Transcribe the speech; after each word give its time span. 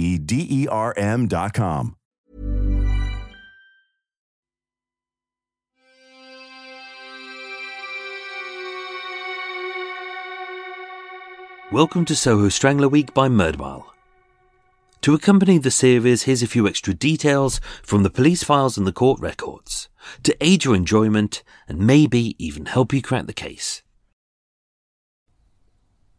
D 0.00 0.46
E 0.50 0.66
R 0.68 0.94
M.com. 0.96 1.96
Welcome 11.72 12.04
to 12.06 12.16
Soho 12.16 12.48
Strangler 12.48 12.88
Week 12.88 13.14
by 13.14 13.28
Murder 13.28 13.58
Mile. 13.58 13.94
To 15.02 15.14
accompany 15.14 15.56
the 15.56 15.70
series, 15.70 16.24
here's 16.24 16.42
a 16.42 16.48
few 16.48 16.66
extra 16.66 16.92
details 16.92 17.60
from 17.82 18.02
the 18.02 18.10
police 18.10 18.42
files 18.42 18.76
and 18.76 18.86
the 18.86 18.92
court 18.92 19.20
records 19.20 19.88
to 20.24 20.36
aid 20.40 20.64
your 20.64 20.74
enjoyment 20.74 21.42
and 21.68 21.78
maybe 21.78 22.34
even 22.44 22.66
help 22.66 22.92
you 22.92 23.00
crack 23.00 23.26
the 23.26 23.32
case. 23.32 23.82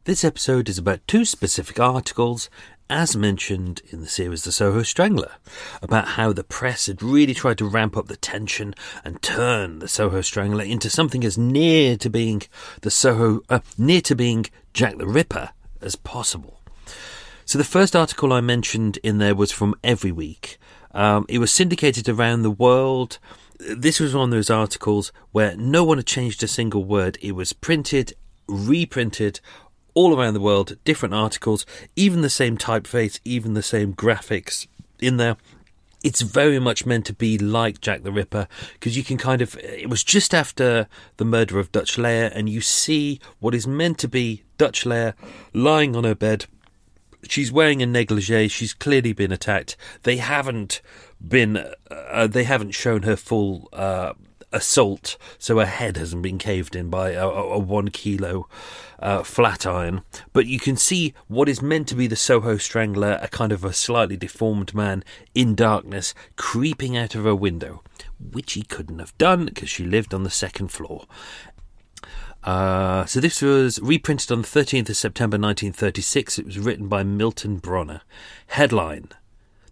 This 0.05 0.23
episode 0.23 0.67
is 0.67 0.79
about 0.79 1.05
two 1.05 1.25
specific 1.25 1.79
articles, 1.79 2.49
as 2.91 3.15
mentioned 3.15 3.81
in 3.89 4.01
the 4.01 4.07
series 4.07 4.43
The 4.43 4.51
Soho 4.51 4.83
Strangler, 4.83 5.31
about 5.81 6.09
how 6.09 6.33
the 6.33 6.43
press 6.43 6.87
had 6.87 7.01
really 7.01 7.33
tried 7.33 7.57
to 7.59 7.65
ramp 7.65 7.95
up 7.95 8.07
the 8.07 8.17
tension 8.17 8.75
and 9.05 9.21
turn 9.21 9.79
the 9.79 9.87
Soho 9.87 10.19
Strangler 10.19 10.65
into 10.65 10.89
something 10.89 11.23
as 11.23 11.37
near 11.37 11.95
to 11.95 12.09
being 12.09 12.41
the 12.81 12.91
Soho, 12.91 13.43
uh, 13.49 13.61
near 13.77 14.01
to 14.01 14.13
being 14.13 14.45
Jack 14.73 14.97
the 14.97 15.07
Ripper 15.07 15.51
as 15.81 15.95
possible. 15.95 16.59
So 17.45 17.57
the 17.57 17.63
first 17.63 17.95
article 17.95 18.33
I 18.33 18.41
mentioned 18.41 18.97
in 19.03 19.19
there 19.19 19.35
was 19.35 19.53
from 19.53 19.73
Every 19.85 20.11
Week. 20.11 20.57
Um, 20.93 21.25
it 21.29 21.39
was 21.39 21.49
syndicated 21.49 22.09
around 22.09 22.41
the 22.41 22.51
world. 22.51 23.19
This 23.57 24.01
was 24.01 24.13
one 24.13 24.25
of 24.25 24.31
those 24.31 24.49
articles 24.49 25.13
where 25.31 25.55
no 25.55 25.85
one 25.85 25.97
had 25.97 26.07
changed 26.07 26.43
a 26.43 26.47
single 26.47 26.83
word. 26.83 27.17
It 27.21 27.31
was 27.31 27.53
printed, 27.53 28.13
reprinted 28.47 29.39
all 29.93 30.17
around 30.17 30.33
the 30.33 30.41
world, 30.41 30.77
different 30.83 31.13
articles, 31.13 31.65
even 31.95 32.21
the 32.21 32.29
same 32.29 32.57
typeface, 32.57 33.19
even 33.25 33.53
the 33.53 33.63
same 33.63 33.93
graphics 33.93 34.67
in 34.99 35.17
there. 35.17 35.37
It's 36.03 36.21
very 36.21 36.59
much 36.59 36.85
meant 36.85 37.05
to 37.07 37.13
be 37.13 37.37
like 37.37 37.79
Jack 37.79 38.01
the 38.01 38.11
Ripper 38.11 38.47
because 38.73 38.97
you 38.97 39.03
can 39.03 39.17
kind 39.17 39.41
of. 39.41 39.55
It 39.57 39.89
was 39.89 40.03
just 40.03 40.33
after 40.33 40.87
the 41.17 41.25
murder 41.25 41.59
of 41.59 41.71
Dutch 41.71 41.97
Leah, 41.97 42.31
and 42.33 42.49
you 42.49 42.59
see 42.59 43.19
what 43.39 43.53
is 43.53 43.67
meant 43.67 43.99
to 43.99 44.07
be 44.07 44.43
Dutch 44.57 44.85
Leah 44.85 45.13
lying 45.53 45.95
on 45.95 46.03
her 46.03 46.15
bed. 46.15 46.45
She's 47.29 47.51
wearing 47.51 47.83
a 47.83 47.85
negligee. 47.85 48.47
She's 48.47 48.73
clearly 48.73 49.13
been 49.13 49.31
attacked. 49.31 49.77
They 50.01 50.17
haven't 50.17 50.81
been. 51.25 51.63
Uh, 51.91 52.25
they 52.25 52.45
haven't 52.45 52.71
shown 52.71 53.03
her 53.03 53.15
full. 53.15 53.69
Uh, 53.71 54.13
assault, 54.51 55.17
so 55.37 55.57
her 55.59 55.65
head 55.65 55.97
hasn't 55.97 56.21
been 56.21 56.37
caved 56.37 56.75
in 56.75 56.89
by 56.89 57.11
a, 57.11 57.27
a 57.27 57.59
one 57.59 57.89
kilo 57.89 58.47
uh, 58.99 59.23
flat 59.23 59.65
iron. 59.65 60.01
But 60.33 60.45
you 60.45 60.59
can 60.59 60.77
see 60.77 61.13
what 61.27 61.49
is 61.49 61.61
meant 61.61 61.87
to 61.89 61.95
be 61.95 62.07
the 62.07 62.15
Soho 62.15 62.57
Strangler, 62.57 63.19
a 63.21 63.27
kind 63.27 63.51
of 63.51 63.65
a 63.65 63.73
slightly 63.73 64.17
deformed 64.17 64.73
man 64.73 65.03
in 65.33 65.55
darkness, 65.55 66.13
creeping 66.35 66.95
out 66.95 67.15
of 67.15 67.23
her 67.23 67.35
window, 67.35 67.83
which 68.19 68.53
he 68.53 68.63
couldn't 68.63 68.99
have 68.99 69.17
done 69.17 69.45
because 69.45 69.69
she 69.69 69.83
lived 69.83 70.13
on 70.13 70.23
the 70.23 70.29
second 70.29 70.69
floor. 70.69 71.05
Uh, 72.43 73.05
so 73.05 73.19
this 73.19 73.41
was 73.41 73.79
reprinted 73.79 74.31
on 74.31 74.41
the 74.41 74.47
13th 74.47 74.89
of 74.89 74.97
September 74.97 75.35
1936. 75.35 76.39
It 76.39 76.45
was 76.45 76.59
written 76.59 76.87
by 76.87 77.03
Milton 77.03 77.57
Bronner. 77.57 78.01
Headline: 78.47 79.09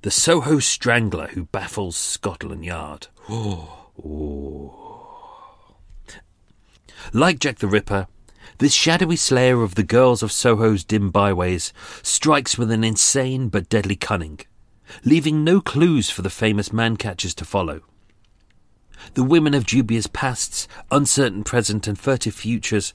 The 0.03 0.11
Soho 0.11 0.59
Strangler 0.59 1.27
who 1.27 1.45
baffles 1.45 1.95
Scotland 1.97 2.65
Yard. 2.65 3.07
Like 7.13 7.39
Jack 7.39 7.59
the 7.59 7.67
Ripper, 7.67 8.07
this 8.59 8.73
shadowy 8.73 9.15
slayer 9.15 9.63
of 9.63 9.75
the 9.75 9.83
girls 9.83 10.21
of 10.21 10.31
Soho's 10.31 10.83
dim 10.83 11.11
byways 11.11 11.73
strikes 12.03 12.57
with 12.57 12.71
an 12.71 12.83
insane 12.83 13.49
but 13.49 13.69
deadly 13.69 13.95
cunning, 13.95 14.39
leaving 15.05 15.43
no 15.43 15.61
clues 15.61 16.09
for 16.09 16.21
the 16.21 16.29
famous 16.29 16.73
man 16.73 16.97
catchers 16.97 17.33
to 17.35 17.45
follow. 17.45 17.81
The 19.13 19.23
women 19.23 19.53
of 19.53 19.65
dubious 19.65 20.07
pasts, 20.07 20.67
uncertain 20.91 21.43
present, 21.43 21.87
and 21.87 21.97
furtive 21.97 22.35
futures 22.35 22.93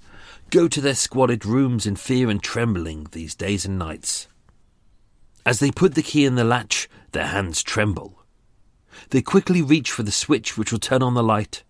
go 0.50 0.69
to 0.69 0.81
their 0.81 0.94
squalid 0.94 1.47
rooms 1.47 1.86
in 1.86 1.97
fear 1.97 2.28
and 2.28 2.42
trembling 2.42 3.06
these 3.12 3.34
days 3.34 3.65
and 3.65 3.78
nights. 3.78 4.28
As 5.47 5.60
they 5.60 5.71
put 5.71 5.94
the 5.94 6.03
key 6.03 6.25
in 6.25 6.34
the 6.34 6.44
latch, 6.44 6.88
their 7.12 7.26
hands 7.26 7.62
tremble. 7.62 8.24
They 9.10 9.22
quickly 9.22 9.62
reach 9.62 9.91
for 9.91 10.03
the 10.03 10.12
switch 10.12 10.56
which 10.56 10.72
will 10.72 10.78
turn 10.78 11.03
on 11.03 11.15
the 11.15 11.22
light. 11.22 11.62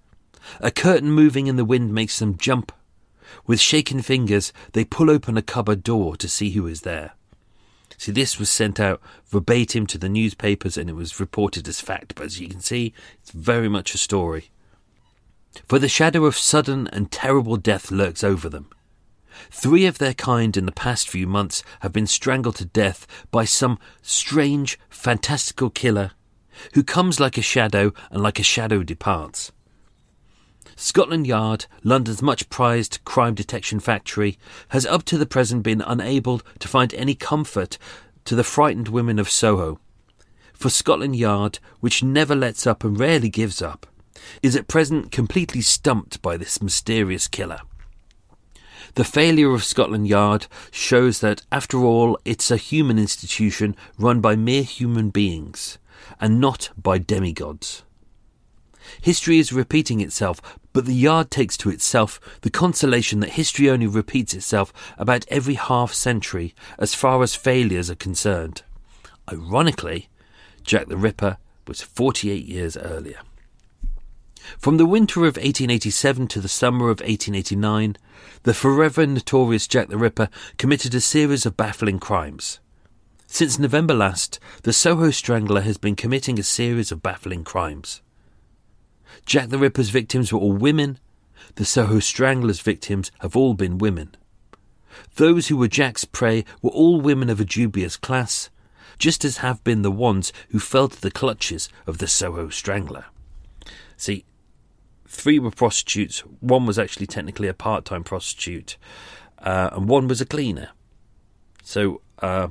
A 0.60 0.70
curtain 0.70 1.10
moving 1.10 1.46
in 1.46 1.56
the 1.56 1.64
wind 1.64 1.94
makes 1.94 2.18
them 2.18 2.36
jump. 2.36 2.72
With 3.46 3.60
shaken 3.60 4.02
fingers, 4.02 4.52
they 4.72 4.84
pull 4.84 5.10
open 5.10 5.36
a 5.36 5.42
cupboard 5.42 5.82
door 5.82 6.16
to 6.16 6.28
see 6.28 6.50
who 6.50 6.66
is 6.66 6.82
there. 6.82 7.12
See, 7.96 8.12
this 8.12 8.38
was 8.38 8.50
sent 8.50 8.80
out 8.80 9.00
verbatim 9.26 9.86
to 9.88 9.98
the 9.98 10.08
newspapers 10.08 10.76
and 10.76 10.90
it 10.90 10.94
was 10.94 11.20
reported 11.20 11.68
as 11.68 11.80
fact, 11.80 12.14
but 12.14 12.26
as 12.26 12.40
you 12.40 12.48
can 12.48 12.60
see, 12.60 12.92
it's 13.22 13.30
very 13.30 13.68
much 13.68 13.94
a 13.94 13.98
story. 13.98 14.50
For 15.68 15.78
the 15.78 15.88
shadow 15.88 16.24
of 16.24 16.36
sudden 16.36 16.88
and 16.88 17.10
terrible 17.10 17.56
death 17.56 17.90
lurks 17.90 18.24
over 18.24 18.48
them. 18.48 18.68
Three 19.50 19.86
of 19.86 19.98
their 19.98 20.14
kind 20.14 20.56
in 20.56 20.66
the 20.66 20.72
past 20.72 21.08
few 21.08 21.26
months 21.26 21.62
have 21.80 21.92
been 21.92 22.06
strangled 22.06 22.56
to 22.56 22.64
death 22.64 23.06
by 23.30 23.44
some 23.44 23.78
strange, 24.02 24.78
fantastical 24.88 25.70
killer 25.70 26.12
who 26.74 26.82
comes 26.82 27.20
like 27.20 27.38
a 27.38 27.42
shadow 27.42 27.92
and 28.10 28.22
like 28.22 28.38
a 28.38 28.44
shadow 28.44 28.82
departs. 28.82 29.52
Scotland 30.76 31.26
Yard, 31.26 31.66
London's 31.82 32.22
much 32.22 32.48
prized 32.48 33.04
crime 33.04 33.34
detection 33.34 33.78
factory, 33.78 34.38
has 34.68 34.84
up 34.86 35.04
to 35.04 35.16
the 35.16 35.26
present 35.26 35.62
been 35.62 35.82
unable 35.82 36.40
to 36.58 36.68
find 36.68 36.92
any 36.94 37.14
comfort 37.14 37.78
to 38.24 38.34
the 38.34 38.44
frightened 38.44 38.88
women 38.88 39.18
of 39.18 39.30
Soho. 39.30 39.78
For 40.52 40.70
Scotland 40.70 41.16
Yard, 41.16 41.58
which 41.80 42.02
never 42.02 42.34
lets 42.34 42.66
up 42.66 42.82
and 42.82 42.98
rarely 42.98 43.28
gives 43.28 43.62
up, 43.62 43.86
is 44.42 44.56
at 44.56 44.68
present 44.68 45.12
completely 45.12 45.60
stumped 45.60 46.22
by 46.22 46.36
this 46.36 46.62
mysterious 46.62 47.28
killer. 47.28 47.60
The 48.94 49.04
failure 49.04 49.52
of 49.52 49.64
Scotland 49.64 50.08
Yard 50.08 50.46
shows 50.70 51.20
that, 51.20 51.42
after 51.50 51.78
all, 51.78 52.18
it's 52.24 52.50
a 52.50 52.56
human 52.56 52.98
institution 52.98 53.74
run 53.98 54.20
by 54.20 54.36
mere 54.36 54.62
human 54.62 55.10
beings, 55.10 55.78
and 56.20 56.40
not 56.40 56.70
by 56.76 56.98
demigods. 56.98 57.82
History 59.00 59.38
is 59.38 59.52
repeating 59.52 60.00
itself, 60.00 60.40
but 60.72 60.86
the 60.86 60.94
Yard 60.94 61.30
takes 61.30 61.56
to 61.58 61.70
itself 61.70 62.20
the 62.42 62.50
consolation 62.50 63.20
that 63.20 63.30
history 63.30 63.70
only 63.70 63.86
repeats 63.86 64.34
itself 64.34 64.72
about 64.98 65.24
every 65.28 65.54
half 65.54 65.92
century 65.92 66.54
as 66.78 66.94
far 66.94 67.22
as 67.22 67.34
failures 67.34 67.90
are 67.90 67.94
concerned. 67.94 68.62
Ironically, 69.32 70.08
Jack 70.62 70.88
the 70.88 70.96
Ripper 70.96 71.38
was 71.66 71.80
48 71.80 72.44
years 72.44 72.76
earlier. 72.76 73.20
From 74.58 74.76
the 74.76 74.86
winter 74.86 75.20
of 75.20 75.36
1887 75.36 76.26
to 76.28 76.40
the 76.40 76.48
summer 76.48 76.90
of 76.90 77.00
1889, 77.00 77.96
the 78.42 78.52
forever 78.52 79.06
notorious 79.06 79.66
Jack 79.66 79.88
the 79.88 79.96
Ripper 79.96 80.28
committed 80.58 80.94
a 80.94 81.00
series 81.00 81.46
of 81.46 81.56
baffling 81.56 81.98
crimes. 81.98 82.60
Since 83.34 83.58
November 83.58 83.94
last, 83.94 84.38
the 84.62 84.72
Soho 84.72 85.10
Strangler 85.10 85.62
has 85.62 85.76
been 85.76 85.96
committing 85.96 86.38
a 86.38 86.44
series 86.44 86.92
of 86.92 87.02
baffling 87.02 87.42
crimes. 87.42 88.00
Jack 89.26 89.48
the 89.48 89.58
Ripper's 89.58 89.90
victims 89.90 90.32
were 90.32 90.38
all 90.38 90.52
women. 90.52 91.00
The 91.56 91.64
Soho 91.64 91.98
Strangler's 91.98 92.60
victims 92.60 93.10
have 93.22 93.34
all 93.34 93.54
been 93.54 93.78
women. 93.78 94.14
Those 95.16 95.48
who 95.48 95.56
were 95.56 95.66
Jack's 95.66 96.04
prey 96.04 96.44
were 96.62 96.70
all 96.70 97.00
women 97.00 97.28
of 97.28 97.40
a 97.40 97.44
dubious 97.44 97.96
class, 97.96 98.50
just 98.98 99.24
as 99.24 99.38
have 99.38 99.64
been 99.64 99.82
the 99.82 99.90
ones 99.90 100.32
who 100.50 100.60
fell 100.60 100.86
to 100.86 101.00
the 101.00 101.10
clutches 101.10 101.68
of 101.88 101.98
the 101.98 102.06
Soho 102.06 102.50
Strangler. 102.50 103.06
See, 103.96 104.24
three 105.08 105.40
were 105.40 105.50
prostitutes, 105.50 106.20
one 106.38 106.66
was 106.66 106.78
actually 106.78 107.08
technically 107.08 107.48
a 107.48 107.52
part 107.52 107.84
time 107.84 108.04
prostitute, 108.04 108.76
uh, 109.38 109.70
and 109.72 109.88
one 109.88 110.06
was 110.06 110.20
a 110.20 110.24
cleaner. 110.24 110.68
So, 111.64 112.00
uh, 112.20 112.48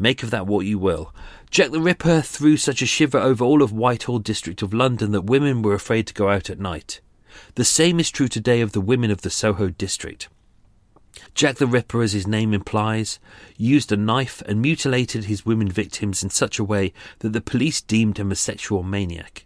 make 0.00 0.22
of 0.22 0.30
that 0.30 0.46
what 0.46 0.66
you 0.66 0.78
will. 0.78 1.14
Jack 1.50 1.70
the 1.70 1.80
Ripper 1.80 2.22
threw 2.22 2.56
such 2.56 2.82
a 2.82 2.86
shiver 2.86 3.18
over 3.18 3.44
all 3.44 3.62
of 3.62 3.72
Whitehall 3.72 4.18
district 4.18 4.62
of 4.62 4.74
London 4.74 5.12
that 5.12 5.22
women 5.22 5.62
were 5.62 5.74
afraid 5.74 6.06
to 6.08 6.14
go 6.14 6.28
out 6.28 6.50
at 6.50 6.58
night. 6.58 7.00
The 7.54 7.64
same 7.64 8.00
is 8.00 8.10
true 8.10 8.28
today 8.28 8.60
of 8.60 8.72
the 8.72 8.80
women 8.80 9.10
of 9.10 9.22
the 9.22 9.30
Soho 9.30 9.68
district. 9.68 10.28
Jack 11.34 11.56
the 11.56 11.66
Ripper, 11.66 12.02
as 12.02 12.12
his 12.12 12.26
name 12.26 12.54
implies, 12.54 13.18
used 13.56 13.92
a 13.92 13.96
knife 13.96 14.42
and 14.46 14.62
mutilated 14.62 15.24
his 15.24 15.44
women 15.44 15.68
victims 15.68 16.22
in 16.22 16.30
such 16.30 16.58
a 16.58 16.64
way 16.64 16.92
that 17.20 17.32
the 17.32 17.40
police 17.40 17.80
deemed 17.80 18.18
him 18.18 18.32
a 18.32 18.36
sexual 18.36 18.82
maniac. 18.82 19.44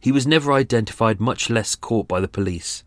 He 0.00 0.12
was 0.12 0.26
never 0.26 0.52
identified, 0.52 1.20
much 1.20 1.50
less 1.50 1.76
caught 1.76 2.08
by 2.08 2.20
the 2.20 2.28
police. 2.28 2.84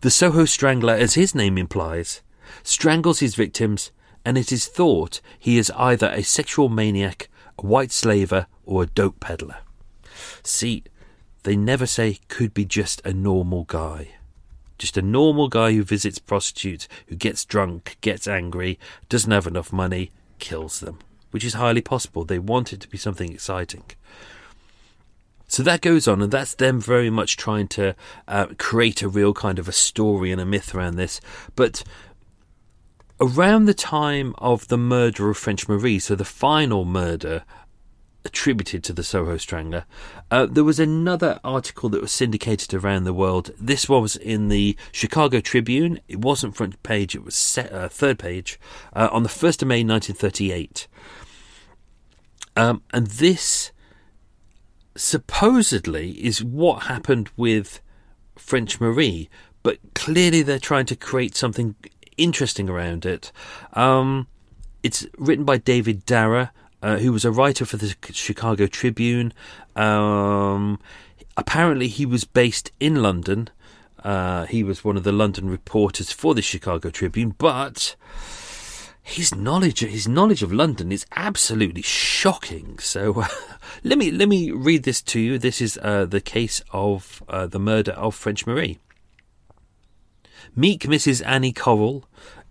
The 0.00 0.10
Soho 0.10 0.44
Strangler, 0.44 0.94
as 0.94 1.14
his 1.14 1.34
name 1.34 1.56
implies, 1.56 2.22
strangles 2.62 3.20
his 3.20 3.34
victims, 3.34 3.90
and 4.26 4.36
it 4.36 4.50
is 4.50 4.66
thought 4.66 5.20
he 5.38 5.56
is 5.56 5.70
either 5.76 6.08
a 6.08 6.24
sexual 6.24 6.68
maniac, 6.68 7.28
a 7.56 7.64
white 7.64 7.92
slaver, 7.92 8.48
or 8.64 8.82
a 8.82 8.86
dope 8.86 9.20
peddler. 9.20 9.58
See, 10.42 10.82
they 11.44 11.54
never 11.54 11.86
say 11.86 12.18
could 12.26 12.52
be 12.52 12.64
just 12.64 13.00
a 13.06 13.12
normal 13.12 13.62
guy. 13.64 14.16
Just 14.78 14.96
a 14.96 15.02
normal 15.02 15.46
guy 15.46 15.72
who 15.72 15.84
visits 15.84 16.18
prostitutes, 16.18 16.88
who 17.06 17.14
gets 17.14 17.44
drunk, 17.44 17.98
gets 18.00 18.26
angry, 18.26 18.80
doesn't 19.08 19.30
have 19.30 19.46
enough 19.46 19.72
money, 19.72 20.10
kills 20.40 20.80
them. 20.80 20.98
Which 21.30 21.44
is 21.44 21.54
highly 21.54 21.80
possible. 21.80 22.24
They 22.24 22.40
want 22.40 22.72
it 22.72 22.80
to 22.80 22.88
be 22.88 22.98
something 22.98 23.32
exciting. 23.32 23.84
So 25.48 25.62
that 25.62 25.80
goes 25.80 26.08
on, 26.08 26.20
and 26.20 26.32
that's 26.32 26.54
them 26.54 26.80
very 26.80 27.10
much 27.10 27.36
trying 27.36 27.68
to 27.68 27.94
uh, 28.26 28.46
create 28.58 29.02
a 29.02 29.08
real 29.08 29.32
kind 29.32 29.60
of 29.60 29.68
a 29.68 29.72
story 29.72 30.32
and 30.32 30.40
a 30.40 30.44
myth 30.44 30.74
around 30.74 30.96
this. 30.96 31.20
But 31.54 31.84
around 33.20 33.64
the 33.64 33.74
time 33.74 34.34
of 34.38 34.68
the 34.68 34.76
murder 34.76 35.30
of 35.30 35.36
French 35.36 35.68
Marie, 35.68 35.98
so 35.98 36.14
the 36.14 36.24
final 36.24 36.84
murder 36.84 37.44
attributed 38.24 38.82
to 38.84 38.92
the 38.92 39.04
Soho 39.04 39.36
Strangler. 39.36 39.84
Uh, 40.30 40.46
there 40.46 40.64
was 40.64 40.80
another 40.80 41.38
article 41.44 41.88
that 41.88 42.02
was 42.02 42.12
syndicated 42.12 42.74
around 42.74 43.04
the 43.04 43.14
world. 43.14 43.52
This 43.58 43.88
was 43.88 44.16
in 44.16 44.48
the 44.48 44.76
Chicago 44.90 45.40
Tribune. 45.40 46.00
It 46.08 46.20
wasn't 46.20 46.56
front 46.56 46.82
page, 46.82 47.14
it 47.14 47.24
was 47.24 47.36
set, 47.36 47.72
uh, 47.72 47.88
third 47.88 48.18
page 48.18 48.58
uh, 48.92 49.08
on 49.12 49.22
the 49.22 49.28
1st 49.28 49.62
of 49.62 49.68
May 49.68 49.84
1938. 49.84 50.88
Um, 52.56 52.82
and 52.92 53.06
this 53.06 53.70
supposedly 54.96 56.12
is 56.12 56.42
what 56.42 56.84
happened 56.84 57.30
with 57.36 57.80
French 58.36 58.80
Marie, 58.80 59.28
but 59.62 59.78
clearly 59.94 60.42
they're 60.42 60.58
trying 60.58 60.86
to 60.86 60.96
create 60.96 61.36
something 61.36 61.76
interesting 62.16 62.68
around 62.68 63.06
it. 63.06 63.32
Um, 63.72 64.26
it's 64.82 65.06
written 65.18 65.44
by 65.44 65.58
David 65.58 66.06
Darrah 66.06 66.50
uh, 66.82 66.98
who 66.98 67.12
was 67.12 67.24
a 67.24 67.32
writer 67.32 67.64
for 67.64 67.76
the 67.76 67.94
Chicago 68.12 68.66
Tribune. 68.66 69.32
Um, 69.74 70.78
apparently, 71.36 71.88
he 71.88 72.06
was 72.06 72.24
based 72.24 72.70
in 72.78 73.02
London. 73.02 73.48
Uh, 74.04 74.46
he 74.46 74.62
was 74.62 74.84
one 74.84 74.96
of 74.96 75.02
the 75.02 75.12
London 75.12 75.48
reporters 75.48 76.12
for 76.12 76.34
the 76.34 76.42
Chicago 76.42 76.90
Tribune, 76.90 77.34
but 77.38 77.96
his 79.02 79.34
knowledge 79.34 79.80
his 79.80 80.06
knowledge 80.06 80.42
of 80.42 80.52
London 80.52 80.92
is 80.92 81.06
absolutely 81.16 81.82
shocking. 81.82 82.78
So 82.78 83.20
uh, 83.22 83.28
let 83.84 83.98
me 83.98 84.10
let 84.10 84.28
me 84.28 84.50
read 84.50 84.84
this 84.84 85.02
to 85.02 85.20
you. 85.20 85.38
This 85.38 85.60
is 85.60 85.78
uh, 85.82 86.04
the 86.04 86.20
case 86.20 86.62
of 86.72 87.22
uh, 87.28 87.46
the 87.46 87.58
murder 87.58 87.92
of 87.92 88.14
French 88.14 88.46
Marie. 88.46 88.78
Meek 90.58 90.84
Mrs. 90.84 91.22
Annie 91.26 91.52
Correll, 91.52 92.04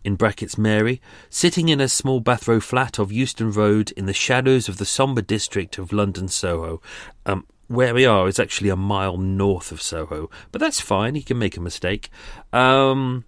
in 0.03 0.15
brackets 0.15 0.59
Mary, 0.59 1.01
sitting 1.31 1.69
in 1.69 1.81
a 1.81 1.89
small 1.89 2.21
bathrow 2.21 2.61
flat 2.61 2.99
of 2.99 3.11
Euston 3.11 3.51
Road 3.51 3.89
in 3.97 4.05
the 4.05 4.13
shadows 4.13 4.69
of 4.69 4.77
the 4.77 4.85
sombre 4.85 5.23
district 5.23 5.79
of 5.79 5.91
London 5.91 6.27
Soho. 6.27 6.79
Um, 7.25 7.47
where 7.67 7.95
we 7.95 8.05
are 8.05 8.27
is 8.27 8.39
actually 8.39 8.69
a 8.69 8.75
mile 8.75 9.17
north 9.17 9.71
of 9.71 9.81
Soho, 9.81 10.29
but 10.51 10.61
that's 10.61 10.79
fine. 10.79 11.15
He 11.15 11.23
can 11.23 11.39
make 11.39 11.57
a 11.57 11.61
mistake. 11.61 12.11
Um, 12.53 13.25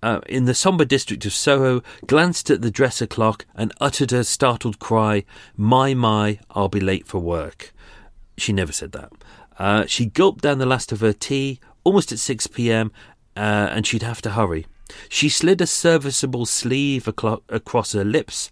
uh, 0.00 0.20
in 0.28 0.44
the 0.44 0.54
sombre 0.54 0.86
district 0.86 1.26
of 1.26 1.32
Soho, 1.32 1.82
glanced 2.06 2.50
at 2.50 2.62
the 2.62 2.70
dresser 2.70 3.08
clock 3.08 3.46
and 3.56 3.72
uttered 3.80 4.12
a 4.12 4.22
startled 4.22 4.78
cry, 4.78 5.24
My, 5.56 5.92
my, 5.94 6.38
I'll 6.52 6.68
be 6.68 6.78
late 6.78 7.08
for 7.08 7.18
work. 7.18 7.72
She 8.38 8.52
never 8.52 8.70
said 8.70 8.92
that. 8.92 9.12
Uh, 9.58 9.86
she 9.86 10.06
gulped 10.06 10.42
down 10.42 10.58
the 10.58 10.66
last 10.66 10.92
of 10.92 11.00
her 11.00 11.12
tea, 11.12 11.58
almost 11.82 12.12
at 12.12 12.20
6 12.20 12.46
pm, 12.46 12.92
uh, 13.40 13.70
and 13.72 13.86
she'd 13.86 14.02
have 14.02 14.20
to 14.20 14.32
hurry. 14.32 14.66
She 15.08 15.30
slid 15.30 15.62
a 15.62 15.66
serviceable 15.66 16.44
sleeve 16.44 17.04
aclo- 17.04 17.40
across 17.48 17.92
her 17.92 18.04
lips, 18.04 18.50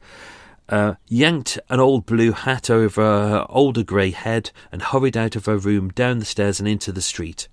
uh, 0.71 0.95
yanked 1.09 1.59
an 1.69 1.79
old 1.79 2.07
blue 2.07 2.33
hat 2.33 2.71
over 2.71 3.03
her 3.03 3.47
older 3.51 3.83
grey 3.83 4.13
head, 4.13 4.51
and 4.73 4.81
hurried 4.81 5.17
out 5.17 5.37
of 5.37 5.45
her 5.45 5.59
room, 5.59 5.91
down 5.91 6.21
the 6.21 6.25
stairs, 6.25 6.59
and 6.59 6.67
into 6.67 6.91
the 6.91 7.03
street. 7.03 7.49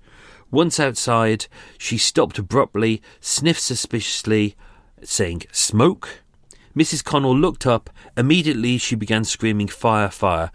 Once 0.49 0.79
outside, 0.79 1.47
she 1.77 1.97
stopped 1.97 2.39
abruptly, 2.39 3.01
sniffed 3.19 3.61
suspiciously, 3.61 4.55
saying, 5.03 5.43
Smoke? 5.51 6.21
Mrs. 6.73 7.03
Connell 7.03 7.37
looked 7.37 7.67
up. 7.67 7.89
Immediately, 8.15 8.77
she 8.77 8.95
began 8.95 9.25
screaming, 9.25 9.67
Fire, 9.67 10.09
fire. 10.09 10.51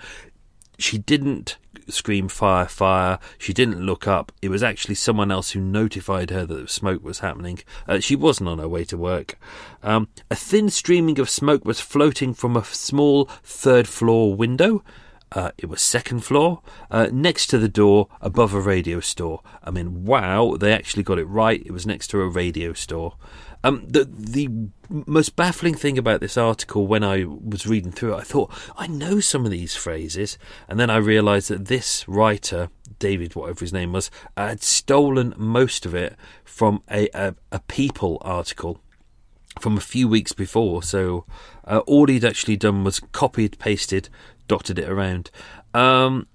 She 0.78 0.96
didn't 0.96 1.58
scream 1.92 2.28
fire, 2.28 2.66
fire. 2.66 3.18
She 3.38 3.52
didn't 3.52 3.84
look 3.84 4.06
up. 4.06 4.32
It 4.42 4.48
was 4.48 4.62
actually 4.62 4.94
someone 4.94 5.30
else 5.30 5.50
who 5.50 5.60
notified 5.60 6.30
her 6.30 6.44
that 6.46 6.70
smoke 6.70 7.02
was 7.02 7.20
happening. 7.20 7.60
Uh, 7.88 8.00
she 8.00 8.16
wasn't 8.16 8.48
on 8.48 8.58
her 8.58 8.68
way 8.68 8.84
to 8.84 8.96
work. 8.96 9.38
Um, 9.82 10.08
a 10.30 10.36
thin 10.36 10.70
streaming 10.70 11.18
of 11.18 11.30
smoke 11.30 11.64
was 11.64 11.80
floating 11.80 12.34
from 12.34 12.56
a 12.56 12.64
small 12.64 13.24
third 13.42 13.88
floor 13.88 14.34
window. 14.34 14.82
Uh, 15.32 15.50
it 15.58 15.66
was 15.66 15.80
second 15.80 16.20
floor, 16.20 16.60
uh, 16.90 17.08
next 17.12 17.46
to 17.46 17.58
the 17.58 17.68
door, 17.68 18.08
above 18.20 18.52
a 18.52 18.60
radio 18.60 19.00
store. 19.00 19.40
I 19.62 19.70
mean, 19.70 20.04
wow, 20.04 20.56
they 20.58 20.72
actually 20.72 21.04
got 21.04 21.18
it 21.18 21.24
right. 21.24 21.62
It 21.64 21.72
was 21.72 21.86
next 21.86 22.08
to 22.08 22.20
a 22.20 22.28
radio 22.28 22.72
store. 22.72 23.14
Um, 23.62 23.84
the 23.86 24.04
the 24.04 24.48
most 24.88 25.36
baffling 25.36 25.74
thing 25.74 25.98
about 25.98 26.20
this 26.20 26.36
article, 26.36 26.86
when 26.86 27.04
I 27.04 27.24
was 27.24 27.66
reading 27.66 27.92
through 27.92 28.14
it, 28.14 28.18
I 28.18 28.22
thought 28.22 28.50
I 28.76 28.86
know 28.86 29.20
some 29.20 29.44
of 29.44 29.50
these 29.50 29.76
phrases, 29.76 30.38
and 30.66 30.80
then 30.80 30.90
I 30.90 30.96
realised 30.96 31.48
that 31.48 31.66
this 31.66 32.08
writer, 32.08 32.70
David, 32.98 33.34
whatever 33.34 33.60
his 33.60 33.72
name 33.72 33.92
was, 33.92 34.10
had 34.36 34.62
stolen 34.62 35.34
most 35.36 35.84
of 35.86 35.94
it 35.94 36.16
from 36.44 36.82
a 36.90 37.08
a, 37.14 37.34
a 37.52 37.60
People 37.60 38.18
article 38.22 38.80
from 39.60 39.76
a 39.76 39.80
few 39.80 40.08
weeks 40.08 40.32
before. 40.32 40.82
So 40.82 41.26
uh, 41.64 41.82
all 41.86 42.06
he'd 42.06 42.24
actually 42.24 42.56
done 42.56 42.82
was 42.84 43.00
copied, 43.12 43.58
pasted, 43.58 44.08
dotted 44.50 44.80
it 44.80 44.88
around. 44.88 45.30
Um, 45.74 46.26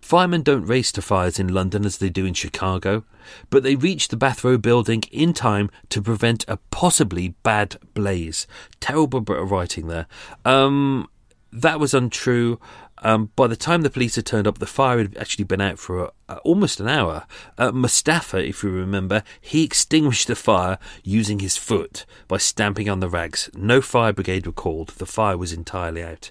Firemen 0.00 0.42
don't 0.42 0.64
race 0.64 0.90
to 0.92 1.02
fires 1.02 1.38
in 1.38 1.52
London 1.52 1.84
as 1.84 1.98
they 1.98 2.08
do 2.08 2.24
in 2.24 2.32
Chicago, 2.32 3.04
but 3.50 3.62
they 3.62 3.76
reach 3.76 4.08
the 4.08 4.16
Bathrow 4.16 4.60
building 4.60 5.02
in 5.12 5.34
time 5.34 5.70
to 5.90 6.00
prevent 6.00 6.46
a 6.48 6.56
possibly 6.70 7.34
bad 7.42 7.76
blaze. 7.92 8.46
Terrible 8.80 9.20
bit 9.20 9.36
of 9.36 9.50
writing 9.50 9.86
there. 9.86 10.06
Um, 10.46 11.08
that 11.52 11.78
was 11.78 11.92
untrue. 11.92 12.58
Um, 13.02 13.30
by 13.36 13.46
the 13.48 13.54
time 13.54 13.82
the 13.82 13.90
police 13.90 14.16
had 14.16 14.24
turned 14.24 14.46
up, 14.46 14.58
the 14.58 14.66
fire 14.66 14.96
had 14.98 15.16
actually 15.18 15.44
been 15.44 15.60
out 15.60 15.78
for 15.78 16.10
uh, 16.28 16.38
almost 16.42 16.80
an 16.80 16.88
hour. 16.88 17.26
Uh, 17.58 17.70
Mustafa, 17.70 18.38
if 18.38 18.62
you 18.62 18.70
remember, 18.70 19.22
he 19.40 19.62
extinguished 19.62 20.26
the 20.26 20.34
fire 20.34 20.78
using 21.04 21.40
his 21.40 21.58
foot 21.58 22.06
by 22.28 22.38
stamping 22.38 22.88
on 22.88 23.00
the 23.00 23.10
rags. 23.10 23.50
No 23.54 23.82
fire 23.82 24.14
brigade 24.14 24.46
were 24.46 24.52
called. 24.52 24.88
The 24.88 25.06
fire 25.06 25.36
was 25.36 25.52
entirely 25.52 26.02
out. 26.02 26.30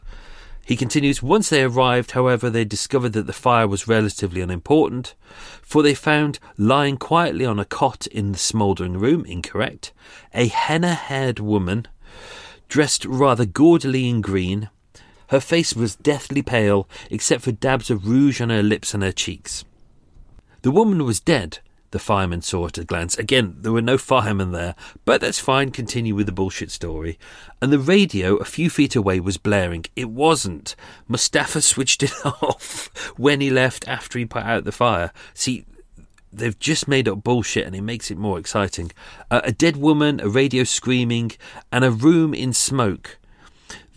He 0.70 0.76
continues, 0.76 1.24
once 1.24 1.50
they 1.50 1.64
arrived, 1.64 2.12
however, 2.12 2.48
they 2.48 2.64
discovered 2.64 3.14
that 3.14 3.26
the 3.26 3.34
fire 3.34 3.68
was 3.68 3.88
relatively 3.88 4.40
unimportant, 4.40 5.16
for 5.64 5.82
they 5.82 5.96
found 5.96 6.38
lying 6.60 6.96
quietly 6.96 7.44
on 7.44 7.58
a 7.58 7.66
cot 7.66 8.06
in 8.06 8.34
the 8.34 8.38
smouldering 8.38 9.00
room, 9.00 9.26
incorrect, 9.26 9.94
a 10.32 10.48
henna 10.48 10.94
haired 10.94 11.40
woman, 11.40 11.88
dressed 12.68 13.04
rather 13.06 13.48
gaudily 13.48 14.08
in 14.08 14.22
green, 14.22 14.70
Her 15.30 15.40
face 15.40 15.76
was 15.76 15.96
deathly 15.96 16.44
pale, 16.44 16.88
except 17.10 17.42
for 17.42 17.52
dabs 17.52 17.90
of 17.90 18.08
rouge 18.08 18.40
on 18.40 18.52
her 18.52 18.62
lips 18.62 18.94
and 18.94 19.02
her 19.02 19.12
cheeks. 19.12 19.66
The 20.62 20.70
woman 20.70 21.04
was 21.04 21.20
dead, 21.20 21.62
the 21.92 22.00
fireman 22.00 22.42
saw 22.42 22.68
at 22.68 22.78
a 22.78 22.84
glance. 22.84 23.18
Again, 23.18 23.56
there 23.60 23.72
were 23.72 23.82
no 23.82 23.98
firemen 23.98 24.52
there, 24.52 24.76
but 25.06 25.22
that's 25.22 25.40
fine, 25.40 25.72
continue 25.72 26.16
with 26.16 26.26
the 26.26 26.32
bullshit 26.32 26.72
story. 26.72 27.18
And 27.62 27.72
the 27.72 27.80
radio 27.80 28.36
a 28.38 28.46
few 28.46 28.70
feet 28.70 28.96
away 28.96 29.20
was 29.20 29.38
blaring. 29.38 29.86
It 29.96 30.10
wasn't. 30.10 30.76
Mustafa 31.08 31.62
switched 31.62 32.04
it 32.04 32.14
off 32.26 32.90
when 33.18 33.42
he 33.42 33.50
left 33.50 33.88
after 33.88 34.20
he 34.20 34.26
put 34.26 34.44
out 34.44 34.64
the 34.64 34.72
fire. 34.72 35.12
See, 35.34 35.66
they've 36.32 36.60
just 36.60 36.88
made 36.88 37.08
up 37.08 37.24
bullshit 37.24 37.66
and 37.66 37.76
it 37.76 37.82
makes 37.82 38.12
it 38.12 38.18
more 38.18 38.40
exciting. 38.40 38.92
Uh, 39.32 39.42
a 39.44 39.52
dead 39.52 39.78
woman, 39.78 40.20
a 40.20 40.30
radio 40.30 40.64
screaming, 40.64 41.32
and 41.72 41.84
a 41.84 41.92
room 41.92 42.34
in 42.34 42.54
smoke. 42.54 43.19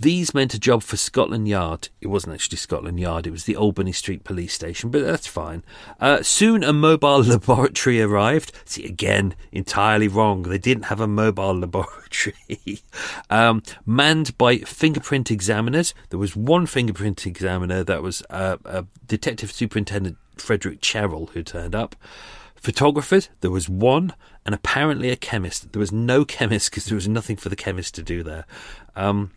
These 0.02 0.34
meant 0.34 0.52
a 0.52 0.58
job 0.58 0.82
for 0.82 0.96
Scotland 0.96 1.46
Yard. 1.46 1.88
It 2.00 2.08
wasn't 2.08 2.34
actually 2.34 2.56
Scotland 2.56 2.98
Yard, 2.98 3.24
it 3.24 3.30
was 3.30 3.44
the 3.44 3.54
Albany 3.54 3.92
Street 3.92 4.24
Police 4.24 4.52
Station, 4.52 4.90
but 4.90 5.04
that's 5.04 5.28
fine. 5.28 5.62
Uh, 6.00 6.24
soon 6.24 6.64
a 6.64 6.72
mobile 6.72 7.18
laboratory 7.22 8.02
arrived. 8.02 8.50
See, 8.64 8.84
again, 8.84 9.36
entirely 9.52 10.08
wrong. 10.08 10.42
They 10.42 10.58
didn't 10.58 10.86
have 10.86 11.00
a 11.00 11.06
mobile 11.06 11.54
laboratory. 11.60 12.82
um, 13.30 13.62
manned 13.86 14.36
by 14.36 14.58
fingerprint 14.58 15.30
examiners. 15.30 15.94
There 16.10 16.18
was 16.18 16.34
one 16.34 16.66
fingerprint 16.66 17.24
examiner 17.24 17.84
that 17.84 18.02
was 18.02 18.24
uh, 18.28 18.56
a 18.64 18.84
Detective 19.06 19.52
Superintendent 19.52 20.16
Frederick 20.34 20.80
Cherrill 20.80 21.26
who 21.26 21.44
turned 21.44 21.76
up. 21.76 21.94
Photographers, 22.56 23.28
there 23.40 23.52
was 23.52 23.68
one, 23.68 24.14
and 24.44 24.52
apparently 24.52 25.10
a 25.10 25.16
chemist. 25.16 25.72
There 25.72 25.78
was 25.78 25.92
no 25.92 26.24
chemist 26.38 26.72
because 26.72 26.86
there 26.86 26.96
was 26.96 27.06
nothing 27.06 27.36
for 27.36 27.50
the 27.50 27.54
chemist 27.54 27.94
to 27.94 28.02
do 28.02 28.24
there. 28.24 28.46
Um, 28.96 29.30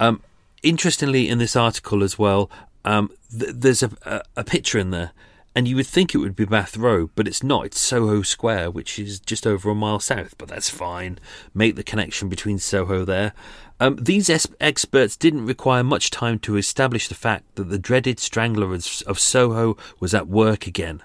um, 0.00 0.22
interestingly, 0.62 1.28
in 1.28 1.38
this 1.38 1.56
article 1.56 2.02
as 2.02 2.18
well, 2.18 2.50
um, 2.84 3.10
th- 3.36 3.52
there's 3.54 3.82
a, 3.82 3.90
a, 4.04 4.22
a, 4.36 4.44
picture 4.44 4.78
in 4.78 4.90
there, 4.90 5.12
and 5.54 5.66
you 5.66 5.76
would 5.76 5.86
think 5.86 6.14
it 6.14 6.18
would 6.18 6.36
be 6.36 6.44
Bath 6.44 6.76
Row, 6.76 7.10
but 7.14 7.26
it's 7.26 7.42
not. 7.42 7.66
It's 7.66 7.80
Soho 7.80 8.22
Square, 8.22 8.70
which 8.70 8.98
is 8.98 9.20
just 9.20 9.46
over 9.46 9.70
a 9.70 9.74
mile 9.74 10.00
south, 10.00 10.36
but 10.38 10.48
that's 10.48 10.70
fine. 10.70 11.18
Make 11.52 11.76
the 11.76 11.82
connection 11.82 12.28
between 12.28 12.58
Soho 12.58 13.04
there. 13.04 13.32
Um, 13.80 13.96
these 13.96 14.28
es- 14.30 14.46
experts 14.60 15.16
didn't 15.16 15.46
require 15.46 15.84
much 15.84 16.10
time 16.10 16.38
to 16.40 16.56
establish 16.56 17.08
the 17.08 17.14
fact 17.14 17.54
that 17.56 17.64
the 17.64 17.78
dreaded 17.78 18.18
strangler 18.18 18.74
of, 18.74 19.02
of 19.06 19.18
Soho 19.18 19.76
was 20.00 20.14
at 20.14 20.28
work 20.28 20.66
again. 20.66 21.02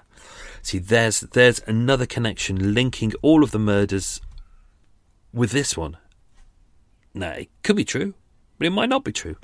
See, 0.62 0.78
there's 0.78 1.20
there's 1.20 1.60
another 1.66 2.06
connection 2.06 2.72
linking 2.72 3.12
all 3.20 3.44
of 3.44 3.50
the 3.50 3.58
murders 3.58 4.20
with 5.32 5.50
this 5.50 5.76
one. 5.76 5.98
Now, 7.12 7.32
it 7.32 7.50
could 7.62 7.76
be 7.76 7.84
true 7.84 8.14
but 8.58 8.66
it 8.66 8.70
might 8.70 8.88
not 8.88 9.04
be 9.04 9.12
true. 9.12 9.36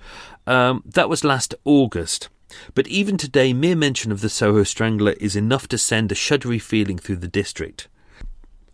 Um, 0.47 0.83
that 0.87 1.09
was 1.09 1.25
last 1.25 1.55
August. 1.65 2.29
But 2.75 2.89
even 2.89 3.17
today, 3.17 3.53
mere 3.53 3.77
mention 3.77 4.11
of 4.11 4.21
the 4.21 4.29
Soho 4.29 4.65
Strangler 4.65 5.13
is 5.13 5.37
enough 5.37 5.69
to 5.69 5.79
send 5.79 6.11
a 6.11 6.17
shuddery 6.17 6.61
feeling 6.61 6.99
through 6.99 7.17
the 7.17 7.29
district. 7.29 7.89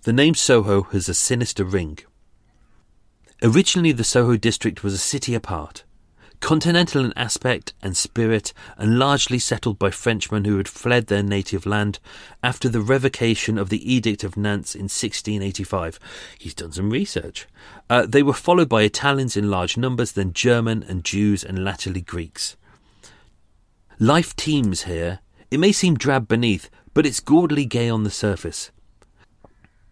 The 0.02 0.12
name 0.12 0.34
Soho 0.34 0.82
has 0.82 1.08
a 1.08 1.14
sinister 1.14 1.64
ring. 1.64 1.98
Originally, 3.42 3.92
the 3.92 4.04
Soho 4.04 4.36
district 4.36 4.82
was 4.82 4.94
a 4.94 4.98
city 4.98 5.34
apart 5.34 5.84
continental 6.40 7.04
in 7.04 7.12
aspect 7.16 7.74
and 7.82 7.96
spirit, 7.96 8.52
and 8.76 8.98
largely 8.98 9.38
settled 9.38 9.78
by 9.78 9.90
Frenchmen 9.90 10.44
who 10.44 10.56
had 10.56 10.68
fled 10.68 11.06
their 11.06 11.22
native 11.22 11.66
land 11.66 11.98
after 12.42 12.68
the 12.68 12.80
revocation 12.80 13.58
of 13.58 13.68
the 13.68 13.92
Edict 13.92 14.24
of 14.24 14.36
Nantes 14.36 14.74
in 14.74 14.84
1685. 14.84 15.98
He's 16.38 16.54
done 16.54 16.72
some 16.72 16.90
research. 16.90 17.46
Uh, 17.88 18.06
they 18.06 18.22
were 18.22 18.32
followed 18.32 18.68
by 18.68 18.82
Italians 18.82 19.36
in 19.36 19.50
large 19.50 19.76
numbers, 19.76 20.12
then 20.12 20.32
German 20.32 20.82
and 20.82 21.04
Jews, 21.04 21.44
and 21.44 21.64
latterly 21.64 22.00
Greeks. 22.00 22.56
Life 23.98 24.36
teems 24.36 24.82
here. 24.82 25.20
It 25.50 25.60
may 25.60 25.72
seem 25.72 25.94
drab 25.94 26.28
beneath, 26.28 26.68
but 26.92 27.06
it's 27.06 27.20
gaudily 27.20 27.64
gay 27.64 27.88
on 27.88 28.04
the 28.04 28.10
surface. 28.10 28.70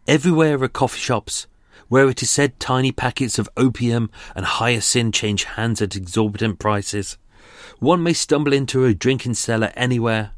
Everywhere 0.06 0.62
are 0.62 0.68
coffee 0.68 1.00
shops, 1.00 1.46
where 1.88 2.08
it 2.08 2.22
is 2.22 2.30
said 2.30 2.58
tiny 2.58 2.92
packets 2.92 3.38
of 3.38 3.48
opium 3.56 4.10
and 4.34 4.46
hyoscine 4.46 5.12
change 5.12 5.44
hands 5.44 5.80
at 5.82 5.96
exorbitant 5.96 6.58
prices. 6.58 7.18
One 7.78 8.02
may 8.02 8.12
stumble 8.12 8.52
into 8.52 8.84
a 8.84 8.94
drinking 8.94 9.34
cellar 9.34 9.72
anywhere. 9.74 10.32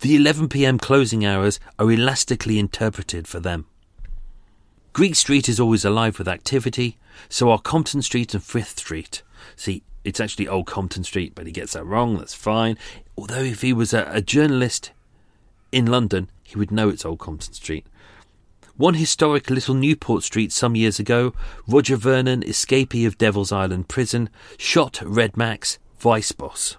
The 0.00 0.16
11 0.16 0.48
pm 0.48 0.78
closing 0.78 1.24
hours 1.24 1.60
are 1.78 1.90
elastically 1.90 2.58
interpreted 2.58 3.28
for 3.28 3.40
them. 3.40 3.66
Greek 4.92 5.14
Street 5.14 5.48
is 5.48 5.58
always 5.58 5.84
alive 5.84 6.18
with 6.18 6.28
activity, 6.28 6.98
so 7.28 7.50
are 7.50 7.58
Compton 7.58 8.02
Street 8.02 8.34
and 8.34 8.42
Frith 8.42 8.78
Street. 8.78 9.22
See, 9.56 9.82
it's 10.04 10.20
actually 10.20 10.48
Old 10.48 10.66
Compton 10.66 11.04
Street, 11.04 11.34
but 11.34 11.46
he 11.46 11.52
gets 11.52 11.72
that 11.72 11.84
wrong, 11.84 12.18
that's 12.18 12.34
fine. 12.34 12.76
Although, 13.16 13.42
if 13.42 13.62
he 13.62 13.72
was 13.72 13.94
a, 13.94 14.04
a 14.10 14.20
journalist 14.20 14.90
in 15.70 15.86
London, 15.86 16.28
he 16.42 16.58
would 16.58 16.70
know 16.70 16.88
it's 16.88 17.04
Old 17.04 17.20
Compton 17.20 17.54
Street. 17.54 17.86
One 18.76 18.94
historic 18.94 19.50
little 19.50 19.74
Newport 19.74 20.22
Street 20.22 20.50
some 20.50 20.74
years 20.74 20.98
ago, 20.98 21.34
Roger 21.68 21.96
Vernon, 21.96 22.42
escapee 22.42 23.06
of 23.06 23.18
Devil's 23.18 23.52
Island 23.52 23.88
prison, 23.88 24.30
shot 24.56 25.00
Red 25.04 25.36
Max, 25.36 25.78
vice 25.98 26.32
boss. 26.32 26.76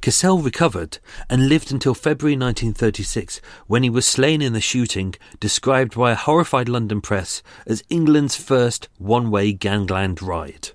Cassell 0.00 0.38
recovered 0.38 0.98
and 1.28 1.48
lived 1.48 1.72
until 1.72 1.94
February 1.94 2.34
1936 2.34 3.40
when 3.66 3.82
he 3.82 3.90
was 3.90 4.06
slain 4.06 4.40
in 4.40 4.52
the 4.52 4.60
shooting 4.60 5.14
described 5.40 5.96
by 5.96 6.12
a 6.12 6.14
horrified 6.16 6.68
London 6.68 7.00
press 7.00 7.42
as 7.66 7.82
England's 7.88 8.36
first 8.36 8.88
one 8.98 9.30
way 9.30 9.52
gangland 9.52 10.22
riot. 10.22 10.74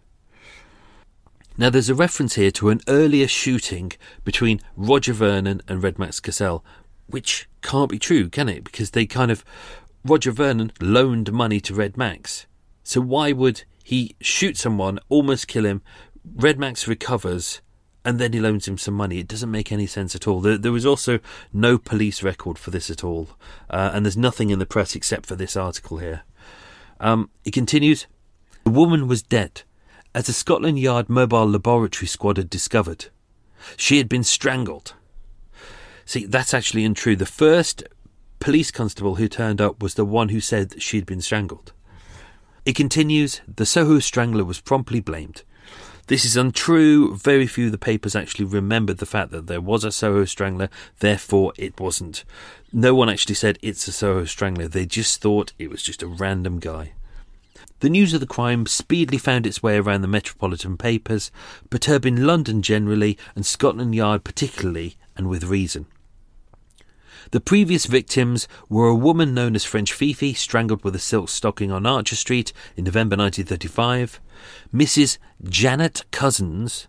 Now, 1.57 1.69
there's 1.69 1.89
a 1.89 1.95
reference 1.95 2.35
here 2.35 2.51
to 2.51 2.69
an 2.69 2.81
earlier 2.87 3.27
shooting 3.27 3.91
between 4.23 4.61
Roger 4.75 5.13
Vernon 5.13 5.61
and 5.67 5.83
Red 5.83 5.99
Max 5.99 6.19
Cassell, 6.19 6.65
which 7.07 7.47
can't 7.61 7.89
be 7.89 7.99
true, 7.99 8.29
can 8.29 8.49
it? 8.49 8.63
Because 8.63 8.91
they 8.91 9.05
kind 9.05 9.29
of 9.29 9.45
Roger 10.05 10.31
Vernon 10.31 10.71
loaned 10.79 11.31
money 11.31 11.59
to 11.61 11.73
Red 11.73 11.97
Max. 11.97 12.45
So 12.83 13.01
why 13.01 13.31
would 13.31 13.63
he 13.83 14.15
shoot 14.21 14.57
someone, 14.57 14.99
almost 15.09 15.47
kill 15.47 15.65
him? 15.65 15.81
Red 16.35 16.57
Max 16.57 16.87
recovers, 16.87 17.61
and 18.05 18.19
then 18.19 18.33
he 18.33 18.39
loans 18.39 18.67
him 18.67 18.77
some 18.77 18.93
money. 18.93 19.19
It 19.19 19.27
doesn't 19.27 19.51
make 19.51 19.71
any 19.71 19.85
sense 19.85 20.15
at 20.15 20.27
all. 20.27 20.41
There, 20.41 20.57
there 20.57 20.71
was 20.71 20.85
also 20.85 21.19
no 21.51 21.77
police 21.77 22.23
record 22.23 22.57
for 22.57 22.71
this 22.71 22.89
at 22.89 23.03
all, 23.03 23.29
uh, 23.69 23.91
and 23.93 24.05
there's 24.05 24.17
nothing 24.17 24.49
in 24.49 24.59
the 24.59 24.65
press 24.65 24.95
except 24.95 25.25
for 25.25 25.35
this 25.35 25.57
article 25.57 25.97
here. 25.97 26.23
Um, 26.99 27.29
it 27.45 27.51
continues 27.51 28.07
The 28.63 28.71
woman 28.71 29.07
was 29.07 29.21
dead, 29.21 29.63
as 30.15 30.29
a 30.29 30.33
Scotland 30.33 30.79
Yard 30.79 31.09
mobile 31.09 31.49
laboratory 31.49 32.07
squad 32.07 32.37
had 32.37 32.49
discovered. 32.49 33.07
She 33.75 33.97
had 33.97 34.09
been 34.09 34.23
strangled. 34.23 34.93
See, 36.05 36.25
that's 36.25 36.53
actually 36.53 36.85
untrue. 36.85 37.15
The 37.15 37.25
first 37.25 37.83
police 38.39 38.71
constable 38.71 39.15
who 39.15 39.27
turned 39.27 39.61
up 39.61 39.81
was 39.81 39.95
the 39.95 40.05
one 40.05 40.29
who 40.29 40.39
said 40.39 40.81
she'd 40.81 41.05
been 41.05 41.21
strangled. 41.21 41.73
It 42.65 42.75
continues 42.75 43.41
the 43.47 43.65
Soho 43.65 43.99
strangler 43.99 44.43
was 44.43 44.61
promptly 44.61 44.99
blamed. 44.99 45.43
This 46.07 46.25
is 46.25 46.35
untrue. 46.35 47.15
Very 47.15 47.45
few 47.45 47.67
of 47.67 47.71
the 47.71 47.77
papers 47.77 48.15
actually 48.15 48.45
remembered 48.45 48.97
the 48.97 49.05
fact 49.05 49.29
that 49.31 49.45
there 49.45 49.61
was 49.61 49.83
a 49.83 49.91
Soho 49.91 50.25
strangler, 50.25 50.69
therefore 50.99 51.53
it 51.55 51.79
wasn't. 51.79 52.23
No 52.73 52.95
one 52.95 53.09
actually 53.09 53.35
said 53.35 53.59
it's 53.61 53.87
a 53.87 53.91
Soho 53.91 54.25
strangler, 54.25 54.67
they 54.67 54.87
just 54.87 55.21
thought 55.21 55.53
it 55.59 55.69
was 55.69 55.83
just 55.83 56.01
a 56.01 56.07
random 56.07 56.59
guy. 56.59 56.93
The 57.81 57.89
news 57.89 58.13
of 58.13 58.19
the 58.19 58.27
crime 58.27 58.65
speedily 58.65 59.19
found 59.19 59.45
its 59.45 59.61
way 59.61 59.77
around 59.77 60.01
the 60.01 60.07
metropolitan 60.07 60.77
papers, 60.77 61.31
perturbing 61.69 62.15
London 62.15 62.61
generally 62.61 63.17
and 63.35 63.45
Scotland 63.45 63.95
Yard 63.95 64.23
particularly, 64.23 64.97
and 65.15 65.29
with 65.29 65.43
reason. 65.43 65.85
The 67.31 67.39
previous 67.39 67.85
victims 67.85 68.47
were 68.69 68.87
a 68.87 68.95
woman 68.95 69.35
known 69.35 69.55
as 69.55 69.63
French 69.63 69.93
Fifi, 69.93 70.33
strangled 70.33 70.83
with 70.83 70.95
a 70.95 70.99
silk 70.99 71.29
stocking 71.29 71.71
on 71.71 71.85
Archer 71.85 72.15
Street 72.15 72.51
in 72.75 72.85
November 72.85 73.15
1935, 73.15 74.19
Mrs. 74.73 75.19
Janet 75.43 76.05
Cousins, 76.09 76.87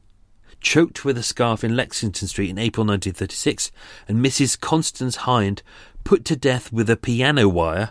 choked 0.59 1.05
with 1.05 1.19
a 1.19 1.23
scarf 1.23 1.63
in 1.63 1.77
Lexington 1.77 2.27
Street 2.27 2.49
in 2.49 2.57
April 2.57 2.87
1936, 2.87 3.71
and 4.09 4.25
Mrs. 4.25 4.59
Constance 4.59 5.17
Hind, 5.17 5.63
put 6.05 6.25
to 6.25 6.37
death 6.37 6.73
with 6.73 6.89
a 6.89 6.97
piano 6.97 7.47
wire. 7.47 7.91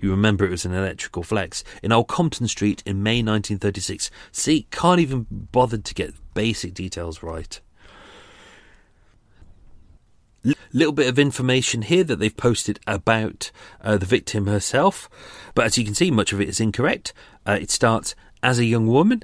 You 0.00 0.10
remember 0.10 0.46
it 0.46 0.50
was 0.50 0.64
an 0.64 0.72
electrical 0.72 1.22
flex 1.22 1.64
in 1.82 1.92
Old 1.92 2.08
Compton 2.08 2.48
Street 2.48 2.82
in 2.86 3.02
May 3.02 3.18
1936. 3.18 4.10
See, 4.32 4.66
can't 4.70 5.00
even 5.00 5.26
bother 5.30 5.76
to 5.76 5.94
get 5.94 6.14
basic 6.32 6.72
details 6.72 7.22
right 7.22 7.60
little 10.72 10.92
bit 10.92 11.08
of 11.08 11.18
information 11.18 11.82
here 11.82 12.04
that 12.04 12.18
they've 12.18 12.36
posted 12.36 12.78
about 12.86 13.50
uh, 13.82 13.96
the 13.96 14.06
victim 14.06 14.46
herself, 14.46 15.08
but 15.54 15.64
as 15.64 15.78
you 15.78 15.84
can 15.84 15.94
see, 15.94 16.10
much 16.10 16.32
of 16.32 16.40
it 16.40 16.48
is 16.48 16.60
incorrect. 16.60 17.12
Uh, 17.46 17.58
it 17.60 17.70
starts 17.70 18.14
as 18.42 18.58
a 18.58 18.64
young 18.64 18.86
woman. 18.86 19.22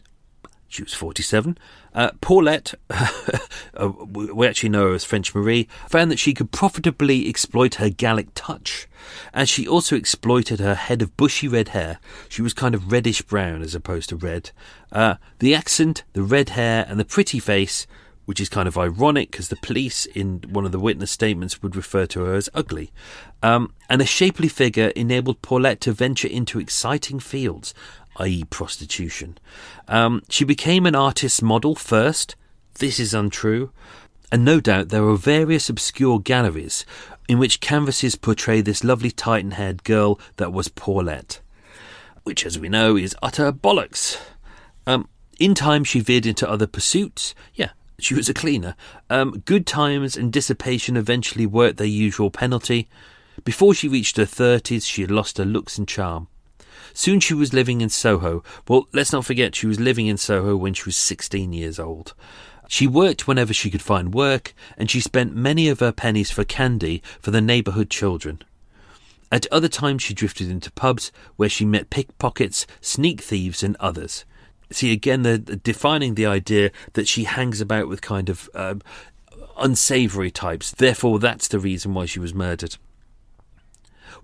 She 0.69 0.83
was 0.83 0.95
47. 0.95 1.57
Uh, 1.95 2.11
Paulette, 2.21 2.75
uh, 2.91 3.89
we 3.89 4.49
actually 4.49 4.71
know 4.71 4.89
her 4.89 4.95
as 4.95 5.05
French 5.05 5.33
Marie, 5.33 5.69
found 5.89 6.11
that 6.11 6.19
she 6.19 6.35
could 6.35 6.51
profitably 6.51 7.29
exploit 7.29 7.77
her 7.77 7.89
Gallic 7.89 8.29
touch, 8.35 8.89
and 9.33 9.49
she 9.49 9.69
also 9.69 9.95
exploited 9.95 10.59
her 10.59 10.75
head 10.75 11.01
of 11.01 11.17
bushy 11.17 11.47
red 11.47 11.69
hair. 11.69 12.01
She 12.29 12.43
was 12.43 12.53
kind 12.53 12.75
of 12.75 12.91
reddish 12.91 13.23
brown 13.23 13.63
as 13.63 13.77
opposed 13.77 14.09
to 14.09 14.17
red. 14.17 14.51
Uh, 14.91 15.15
the 15.39 15.55
accent, 15.55 16.03
the 16.15 16.25
red 16.25 16.49
hair, 16.51 16.85
and 16.89 16.99
the 16.99 17.05
pretty 17.05 17.39
face, 17.39 17.87
which 18.25 18.41
is 18.41 18.49
kind 18.49 18.67
of 18.67 18.79
ironic 18.79 19.31
because 19.31 19.49
the 19.49 19.57
police, 19.57 20.07
in 20.07 20.43
one 20.49 20.65
of 20.65 20.73
the 20.73 20.81
witness 20.81 21.11
statements, 21.11 21.63
would 21.63 21.77
refer 21.77 22.07
to 22.07 22.21
her 22.25 22.35
as 22.35 22.49
ugly. 22.55 22.93
Um, 23.43 23.73
and 23.91 24.01
a 24.01 24.07
shapely 24.07 24.49
figure 24.49 24.89
enabled 24.97 25.43
Paulette 25.43 25.81
to 25.83 25.93
venture 25.93 26.29
into 26.29 26.59
exciting 26.59 27.21
fields 27.21 27.75
i.e., 28.17 28.45
prostitution. 28.45 29.39
Um, 29.89 30.23
she 30.29 30.45
became 30.45 30.87
an 30.87 30.95
artist's 30.95 31.43
model 31.43 31.75
first. 31.75 32.37
This 32.75 32.99
is 32.99 33.15
untrue. 33.15 33.71
And 34.33 34.45
no 34.45 34.61
doubt 34.61 34.89
there 34.89 35.05
are 35.05 35.17
various 35.17 35.69
obscure 35.69 36.19
galleries 36.19 36.85
in 37.29 37.39
which 37.39 37.61
canvases 37.61 38.17
portray 38.17 38.61
this 38.61 38.85
lovely 38.85 39.11
Titan 39.11 39.53
haired 39.53 39.85
girl 39.85 40.19
that 40.37 40.53
was 40.53 40.69
Paulette, 40.69 41.41
which, 42.25 42.45
as 42.45 42.59
we 42.59 42.69
know, 42.69 42.97
is 42.97 43.17
utter 43.23 43.53
bollocks. 43.53 44.19
Um, 44.87 45.09
in 45.39 45.55
time, 45.55 45.85
she 45.85 46.01
veered 46.01 46.27
into 46.27 46.49
other 46.49 46.67
pursuits. 46.67 47.35
Yeah, 47.55 47.71
she 47.99 48.15
was 48.15 48.29
a 48.29 48.35
cleaner. 48.35 48.77
Um, 49.11 49.43
good 49.45 49.67
times 49.67 50.17
and 50.17 50.33
dissipation 50.33 50.97
eventually 50.97 51.47
worked 51.47 51.77
their 51.79 51.87
usual 51.87 52.31
penalty. 52.31 52.89
Before 53.45 53.75
she 53.75 53.89
reached 53.89 54.17
her 54.17 54.25
thirties, 54.25 54.87
she 54.87 55.03
had 55.03 55.11
lost 55.11 55.39
her 55.39 55.45
looks 55.45 55.79
and 55.79 55.89
charm. 55.89 56.29
Soon 56.93 57.19
she 57.19 57.35
was 57.35 57.53
living 57.53 57.81
in 57.81 57.89
Soho. 57.89 58.45
Well, 58.69 58.89
let's 58.93 59.13
not 59.13 59.25
forget 59.25 59.57
she 59.57 59.67
was 59.67 59.81
living 59.81 60.07
in 60.07 60.17
Soho 60.17 60.57
when 60.57 60.75
she 60.75 60.85
was 60.85 60.97
16 60.97 61.53
years 61.53 61.79
old. 61.79 62.15
She 62.69 62.87
worked 62.87 63.27
whenever 63.27 63.53
she 63.53 63.71
could 63.71 63.83
find 63.83 64.15
work, 64.15 64.55
and 64.79 64.91
she 64.91 65.01
spent 65.01 65.35
many 65.35 65.69
of 65.69 65.81
her 65.81 65.93
pennies 65.93 66.31
for 66.31 66.45
candy 66.45 67.03
for 67.21 67.31
the 67.31 67.41
neighbourhood 67.41 67.91
children. 67.91 68.43
At 69.31 69.47
other 69.51 69.69
times, 69.69 70.03
she 70.03 70.15
drifted 70.15 70.49
into 70.49 70.71
pubs 70.71 71.11
where 71.37 71.49
she 71.49 71.65
met 71.65 71.91
pickpockets, 71.91 72.67
sneak 72.81 73.21
thieves, 73.21 73.63
and 73.63 73.77
others. 73.81 74.25
See, 74.71 74.93
again, 74.93 75.23
they're 75.23 75.39
defining 75.39 76.15
the 76.15 76.27
idea 76.27 76.71
that 76.95 77.09
she 77.09 77.25
hangs 77.25 77.61
about 77.61 77.89
with 77.89 78.03
kind 78.03 78.29
of 78.29 78.49
um, 78.55 78.81
unsavoury 79.59 80.31
types. 80.31 80.71
Therefore, 80.71 81.19
that's 81.19 81.49
the 81.49 81.59
reason 81.59 81.95
why 81.95 82.07
she 82.07 82.21
was 82.21 82.35
murdered. 82.35 82.77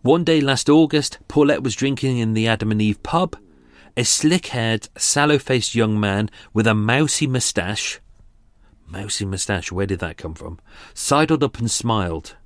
One 0.02 0.24
day 0.24 0.40
last 0.40 0.68
August, 0.68 1.18
Paulette 1.28 1.62
was 1.62 1.76
drinking 1.76 2.18
in 2.18 2.32
the 2.32 2.48
Adam 2.48 2.70
and 2.70 2.80
Eve 2.80 3.02
pub. 3.02 3.36
A 3.96 4.04
slick 4.04 4.46
haired, 4.46 4.88
sallow 4.96 5.38
faced 5.38 5.74
young 5.74 6.00
man 6.00 6.30
with 6.54 6.66
a 6.66 6.74
mousy 6.74 7.26
moustache 7.26 8.00
mousy 8.90 9.24
moustache, 9.24 9.70
where 9.72 9.86
did 9.86 10.00
that 10.00 10.16
come 10.16 10.34
from? 10.34 10.58
sidled 10.94 11.44
up 11.44 11.58
and 11.58 11.70
smiled. 11.70 12.36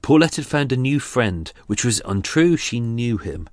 Paulette 0.00 0.36
had 0.36 0.46
found 0.46 0.72
a 0.72 0.76
new 0.76 0.98
friend, 0.98 1.52
which 1.66 1.84
was 1.84 2.02
untrue, 2.04 2.56
she 2.56 2.80
knew 2.80 3.18
him. 3.18 3.48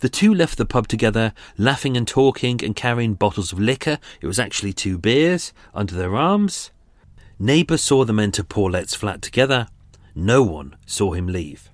The 0.00 0.08
two 0.08 0.34
left 0.34 0.58
the 0.58 0.66
pub 0.66 0.88
together, 0.88 1.32
laughing 1.56 1.96
and 1.96 2.06
talking 2.06 2.62
and 2.62 2.76
carrying 2.76 3.14
bottles 3.14 3.52
of 3.52 3.60
liquor. 3.60 3.98
It 4.20 4.26
was 4.26 4.38
actually 4.38 4.72
two 4.72 4.98
beers 4.98 5.52
under 5.72 5.94
their 5.94 6.14
arms. 6.14 6.70
Neighbour 7.38 7.76
saw 7.76 8.04
them 8.04 8.20
enter 8.20 8.42
Paulette's 8.42 8.94
flat 8.94 9.22
together. 9.22 9.68
No 10.14 10.42
one 10.42 10.76
saw 10.86 11.12
him 11.12 11.26
leave 11.26 11.70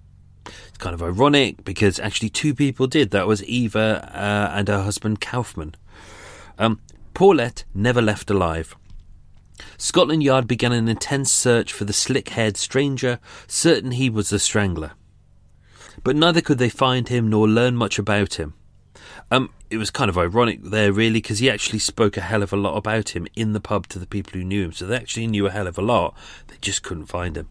It's 0.47 0.79
kind 0.79 0.95
of 0.95 1.03
ironic 1.03 1.65
because 1.65 1.99
actually 2.00 2.31
two 2.31 2.55
people 2.55 2.87
did. 2.87 3.11
That 3.11 3.27
was 3.27 3.45
Eva 3.45 4.11
uh, 4.15 4.57
and 4.57 4.69
her 4.69 4.83
husband 4.83 5.21
Kaufman. 5.21 5.75
Um, 6.59 6.81
Paulette 7.15 7.65
never 7.75 8.00
left 8.00 8.31
alive. 8.31 8.75
Scotland 9.77 10.23
Yard 10.23 10.47
began 10.47 10.73
an 10.73 10.89
intense 10.89 11.31
search 11.31 11.73
for 11.73 11.85
the 11.85 11.93
slick 11.93 12.31
haired 12.31 12.57
stranger, 12.57 13.19
certain 13.47 13.93
he 13.93 14.09
was 14.09 14.31
the 14.31 14.39
strangler. 14.39 14.93
But 16.02 16.16
neither 16.16 16.40
could 16.40 16.59
they 16.59 16.69
find 16.69 17.09
him 17.09 17.28
nor 17.28 17.49
learn 17.49 17.76
much 17.76 17.99
about 17.99 18.35
him. 18.35 18.54
Um, 19.30 19.50
it 19.71 19.76
was 19.76 19.90
kind 19.90 20.09
of 20.09 20.19
ironic 20.19 20.62
there, 20.62 20.92
really, 20.92 21.21
because 21.21 21.38
he 21.38 21.50
actually 21.50 21.78
spoke 21.78 22.16
a 22.16 22.23
hell 22.23 22.42
of 22.42 22.52
a 22.52 22.57
lot 22.57 22.76
about 22.76 23.11
him 23.11 23.26
in 23.35 23.52
the 23.52 23.61
pub 23.61 23.87
to 23.88 23.99
the 23.99 24.07
people 24.07 24.33
who 24.33 24.45
knew 24.45 24.64
him. 24.64 24.73
So 24.73 24.87
they 24.87 24.97
actually 24.97 25.28
knew 25.28 25.47
a 25.47 25.50
hell 25.50 25.66
of 25.66 25.78
a 25.78 25.83
lot. 25.83 26.16
They 26.49 26.57
just 26.61 26.83
couldn't 26.83 27.07
find 27.07 27.37
him. 27.37 27.49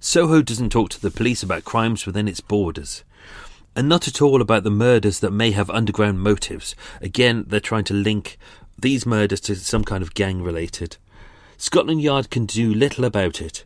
Soho 0.00 0.42
doesn't 0.42 0.70
talk 0.70 0.90
to 0.90 1.00
the 1.00 1.10
police 1.10 1.42
about 1.42 1.64
crimes 1.64 2.04
within 2.04 2.28
its 2.28 2.40
borders. 2.40 3.04
And 3.74 3.88
not 3.88 4.06
at 4.06 4.20
all 4.20 4.42
about 4.42 4.62
the 4.62 4.70
murders 4.70 5.20
that 5.20 5.32
may 5.32 5.52
have 5.52 5.70
underground 5.70 6.20
motives. 6.20 6.76
Again, 7.00 7.44
they're 7.48 7.60
trying 7.60 7.84
to 7.84 7.94
link 7.94 8.36
these 8.78 9.06
murders 9.06 9.40
to 9.40 9.56
some 9.56 9.84
kind 9.84 10.02
of 10.02 10.14
gang 10.14 10.42
related. 10.42 10.98
Scotland 11.56 12.02
Yard 12.02 12.30
can 12.30 12.44
do 12.44 12.74
little 12.74 13.04
about 13.04 13.40
it. 13.40 13.64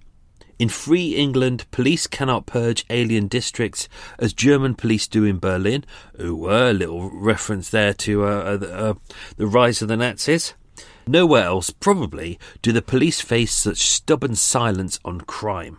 In 0.58 0.68
free 0.68 1.14
England, 1.14 1.66
police 1.70 2.08
cannot 2.08 2.46
purge 2.46 2.84
alien 2.90 3.28
districts 3.28 3.88
as 4.18 4.32
German 4.32 4.74
police 4.74 5.06
do 5.06 5.24
in 5.24 5.38
Berlin. 5.38 5.84
Ooh, 6.20 6.50
a 6.50 6.72
little 6.72 7.10
reference 7.10 7.70
there 7.70 7.94
to 7.94 8.24
uh, 8.24 8.58
uh, 8.60 8.66
uh, 8.66 8.94
the 9.36 9.46
rise 9.46 9.82
of 9.82 9.88
the 9.88 9.96
Nazis. 9.96 10.54
Nowhere 11.06 11.44
else, 11.44 11.70
probably, 11.70 12.38
do 12.60 12.72
the 12.72 12.82
police 12.82 13.20
face 13.20 13.54
such 13.54 13.78
stubborn 13.78 14.34
silence 14.34 14.98
on 15.04 15.20
crime. 15.20 15.78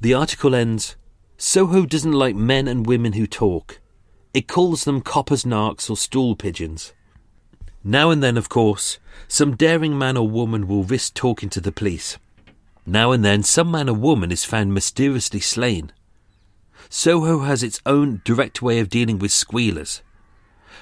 The 0.00 0.14
article 0.14 0.54
ends 0.54 0.96
Soho 1.38 1.86
doesn't 1.86 2.12
like 2.12 2.36
men 2.36 2.68
and 2.68 2.86
women 2.86 3.14
who 3.14 3.26
talk. 3.26 3.80
It 4.34 4.48
calls 4.48 4.84
them 4.84 5.00
coppers, 5.00 5.44
narcs, 5.44 5.88
or 5.88 5.96
stool 5.96 6.34
pigeons. 6.34 6.92
Now 7.84 8.10
and 8.10 8.22
then, 8.22 8.36
of 8.36 8.48
course, 8.48 8.98
some 9.28 9.56
daring 9.56 9.96
man 9.96 10.16
or 10.16 10.28
woman 10.28 10.66
will 10.66 10.84
risk 10.84 11.14
talking 11.14 11.48
to 11.50 11.60
the 11.60 11.72
police. 11.72 12.18
Now 12.84 13.12
and 13.12 13.24
then, 13.24 13.42
some 13.42 13.70
man 13.70 13.88
or 13.88 13.94
woman 13.94 14.32
is 14.32 14.44
found 14.44 14.74
mysteriously 14.74 15.40
slain. 15.40 15.92
Soho 16.88 17.40
has 17.40 17.62
its 17.62 17.80
own 17.86 18.20
direct 18.24 18.60
way 18.60 18.78
of 18.78 18.88
dealing 18.88 19.18
with 19.18 19.32
squealers. 19.32 20.02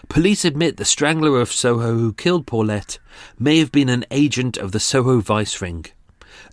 Police 0.08 0.44
admit 0.44 0.76
the 0.76 0.84
strangler 0.84 1.40
of 1.40 1.52
Soho 1.52 1.96
who 1.96 2.12
killed 2.12 2.46
Paulette 2.46 2.98
may 3.38 3.58
have 3.58 3.70
been 3.70 3.88
an 3.88 4.04
agent 4.10 4.56
of 4.56 4.72
the 4.72 4.80
Soho 4.80 5.20
Vice 5.20 5.60
Ring 5.60 5.86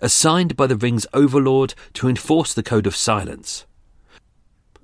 assigned 0.01 0.55
by 0.55 0.67
the 0.67 0.75
ring's 0.75 1.07
overlord 1.13 1.73
to 1.93 2.07
enforce 2.07 2.53
the 2.53 2.63
code 2.63 2.88
of 2.88 2.95
silence. 2.95 3.65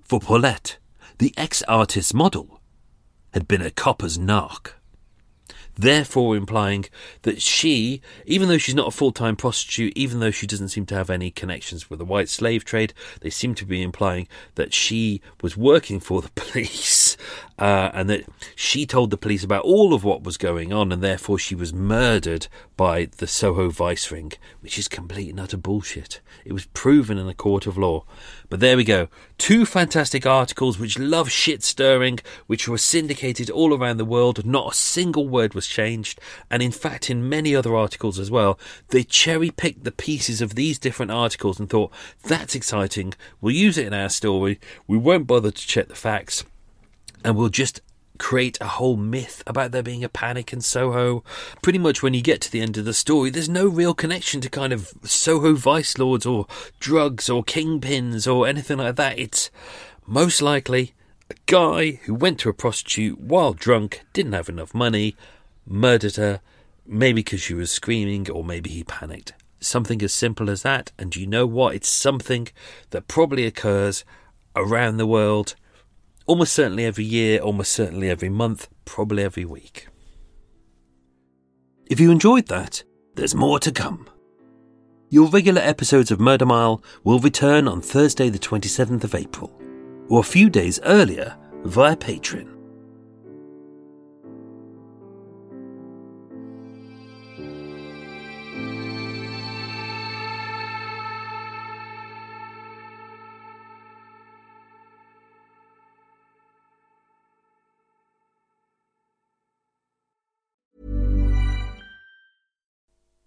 For 0.04 0.20
Paulette, 0.20 0.78
the 1.18 1.34
ex 1.38 1.62
artist's 1.64 2.14
model 2.14 2.62
had 3.34 3.48
been 3.48 3.62
a 3.62 3.72
copper's 3.72 4.18
narc 4.18 4.74
therefore 5.76 6.36
implying 6.36 6.86
that 7.24 7.42
she, 7.42 8.02
even 8.26 8.48
though 8.48 8.58
she's 8.58 8.76
not 8.76 8.88
a 8.88 8.92
full 8.92 9.12
time 9.12 9.36
prostitute, 9.36 9.94
even 9.96 10.20
though 10.20 10.32
she 10.32 10.48
doesn't 10.48 10.70
seem 10.70 10.86
to 10.88 10.96
have 10.96 11.10
any 11.10 11.32
connections 11.32 11.90
with 11.90 12.00
the 12.00 12.06
white 12.06 12.30
slave 12.30 12.66
trade, 12.66 12.94
they 13.22 13.30
seem 13.30 13.56
to 13.56 13.66
be 13.66 13.82
implying 13.82 14.28
that 14.56 14.74
she 14.74 15.22
was 15.42 15.58
working 15.58 16.00
for 16.00 16.22
the 16.22 16.30
police 16.36 17.18
uh, 17.60 17.92
and 17.94 18.10
that 18.10 18.26
she 18.56 18.86
told 18.86 19.10
the 19.10 19.18
police 19.18 19.44
about 19.44 19.64
all 19.64 19.94
of 19.94 20.04
what 20.04 20.24
was 20.24 20.38
going 20.38 20.74
on, 20.74 20.92
and 20.92 21.02
therefore 21.02 21.38
she 21.38 21.56
was 21.56 21.74
murdered 21.74 22.48
by 22.76 23.06
the 23.18 23.28
Soho 23.28 23.70
Vice 23.70 24.12
Ring, 24.12 24.32
which 24.62 24.80
is 24.80 24.88
complete 24.88 25.30
and 25.30 25.40
utter 25.40 25.58
bullshit. 25.58 26.20
It 26.46 26.54
was 26.54 26.66
proven 26.68 27.18
in 27.18 27.28
a 27.28 27.34
court 27.34 27.68
of 27.68 27.78
law. 27.78 28.06
But 28.50 28.60
there 28.60 28.78
we 28.78 28.84
go. 28.84 29.08
Two 29.38 29.66
fantastic 29.66 30.26
articles 30.26 30.80
which 30.80 31.00
love 31.00 31.30
shit 31.30 31.64
stirring, 31.64 32.20
which 32.48 32.68
were 32.68 32.78
syndicated 32.78 33.50
all 33.50 33.78
around 33.78 33.98
the 33.98 34.06
world. 34.06 34.46
Not 34.46 34.74
a 34.74 34.76
single 34.76 35.28
word 35.28 35.54
was 35.54 35.68
changed. 35.68 36.20
And 36.50 36.62
in 36.62 36.72
fact, 36.72 37.10
in 37.10 37.30
many 37.30 37.56
other 37.56 37.76
articles 37.76 38.20
as 38.20 38.32
well, 38.32 38.60
they 38.90 39.04
cherry 39.04 39.52
picked 39.52 39.84
the 39.84 39.92
pieces 39.92 40.42
of 40.42 40.56
these 40.56 40.80
different 40.80 41.12
articles 41.12 41.60
and 41.60 41.70
thought, 41.70 41.92
that's 42.24 42.56
exciting. 42.56 43.14
We'll 43.42 43.56
use 43.56 43.78
it 43.78 43.88
in 43.88 43.94
our 43.94 44.10
story. 44.10 44.60
We 44.88 44.98
won't 44.98 45.28
bother 45.28 45.52
to 45.52 45.68
check 45.68 45.88
the 45.88 45.96
facts. 45.96 46.44
And 47.24 47.36
we'll 47.36 47.50
just 47.50 47.82
create 48.18 48.58
a 48.62 48.68
whole 48.68 48.96
myth 48.96 49.44
about 49.48 49.72
there 49.72 49.84
being 49.84 50.04
a 50.04 50.10
panic 50.10 50.54
in 50.54 50.62
Soho. 50.62 51.24
Pretty 51.62 51.80
much 51.80 52.04
when 52.04 52.14
you 52.14 52.22
get 52.22 52.42
to 52.42 52.52
the 52.52 52.62
end 52.62 52.78
of 52.78 52.86
the 52.86 52.94
story, 52.94 53.30
there's 53.30 53.50
no 53.50 53.68
real 53.68 53.94
connection 53.94 54.42
to 54.42 54.50
kind 54.50 54.72
of 54.72 54.94
Soho 55.04 55.56
vice 55.56 55.98
lords 55.98 56.26
or 56.26 56.48
drugs 56.80 57.30
or 57.30 57.44
kingpins 57.44 58.32
or 58.32 58.48
anything 58.48 58.78
like 58.78 58.96
that. 58.96 59.18
It's 59.18 59.50
most 60.06 60.42
likely 60.42 60.94
a 61.30 61.36
guy 61.46 62.00
who 62.04 62.14
went 62.14 62.40
to 62.40 62.50
a 62.50 62.54
prostitute 62.54 63.20
while 63.20 63.54
drunk, 63.54 64.02
didn't 64.14 64.34
have 64.34 64.50
enough 64.50 64.74
money, 64.74 65.16
murdered 65.66 66.18
her, 66.18 66.42
maybe 66.86 67.22
because 67.22 67.42
she 67.42 67.54
was 67.54 67.72
screaming 67.72 68.30
or 68.30 68.44
maybe 68.44 68.70
he 68.70 68.84
panicked. 68.84 69.34
Something 69.60 70.02
as 70.02 70.14
simple 70.14 70.50
as 70.50 70.62
that, 70.64 70.92
and 71.00 71.16
you 71.16 71.26
know 71.26 71.46
what? 71.46 71.74
It's 71.74 71.88
something 71.88 72.50
that 72.90 73.08
probably 73.08 73.46
occurs 73.46 74.04
around 74.56 74.98
the 74.98 75.08
world 75.08 75.56
Almost 76.26 76.54
certainly 76.54 76.86
every 76.86 77.04
year, 77.04 77.40
almost 77.40 77.74
certainly 77.74 78.10
every 78.10 78.30
month, 78.30 78.70
probably 78.86 79.24
every 79.24 79.46
week. 79.46 79.88
If 81.90 82.00
you 82.00 82.12
enjoyed 82.12 82.48
that, 82.48 82.84
there's 83.16 83.36
more 83.36 83.60
to 83.60 83.72
come. 83.72 84.10
Your 85.10 85.30
regular 85.30 85.62
episodes 85.62 86.12
of 86.12 86.20
Murder 86.20 86.46
Mile 86.46 86.82
will 87.04 87.20
return 87.20 87.68
on 87.68 87.82
Thursday, 87.82 88.30
the 88.30 88.40
27th 88.40 89.04
of 89.04 89.14
April, 89.14 89.52
or 90.08 90.22
a 90.22 90.24
few 90.24 90.50
days 90.50 90.80
earlier 90.86 91.36
via 91.66 91.96
Patreon. 91.96 92.53